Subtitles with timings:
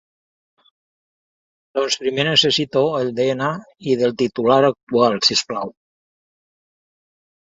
[1.79, 5.75] Doncs primer necessito el de-ena-i del titular actual, si us plau.